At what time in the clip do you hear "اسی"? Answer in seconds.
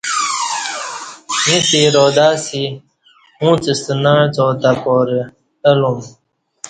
2.35-2.63